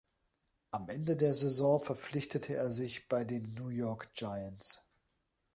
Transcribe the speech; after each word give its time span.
Am 0.71 0.89
Ende 0.89 1.15
der 1.15 1.35
Saison 1.35 1.79
verpflichtete 1.79 2.55
er 2.55 2.71
sich 2.71 3.07
bei 3.07 3.23
den 3.23 3.53
New 3.53 3.67
York 3.67 4.15
Giants. 4.15 4.89